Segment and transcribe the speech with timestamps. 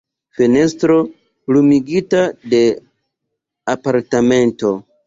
[0.37, 0.95] Fenestro
[1.57, 2.63] lumigita de
[3.79, 4.77] apartamento.